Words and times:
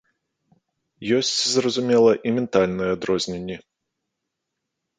Ёсць, 1.17 1.33
зразумела, 1.55 2.11
і 2.29 2.33
ментальныя 2.39 2.89
адрозненні. 2.97 3.57